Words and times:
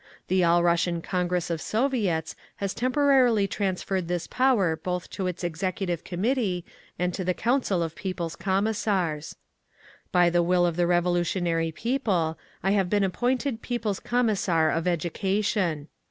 The 0.29 0.43
All 0.43 0.63
Russian 0.63 1.03
Congress 1.03 1.51
of 1.51 1.61
Soviets 1.61 2.35
has 2.55 2.73
temporarily 2.73 3.47
transferred 3.47 4.07
this 4.07 4.25
power 4.25 4.75
both 4.75 5.11
to 5.11 5.27
its 5.27 5.43
Executive 5.43 6.03
Committee 6.03 6.65
and 6.97 7.13
to 7.13 7.23
the 7.23 7.35
Council 7.35 7.83
of 7.83 7.93
People's 7.93 8.35
Commissars. 8.35 9.35
By 10.11 10.31
the 10.31 10.41
will 10.41 10.65
of 10.65 10.75
the 10.75 10.87
revolutionary 10.87 11.71
people, 11.71 12.39
I 12.63 12.71
have 12.71 12.89
been 12.89 13.03
appointed 13.03 13.61
People's 13.61 13.99
Commissar 13.99 14.71
of 14.71 14.87
Education. 14.87 15.87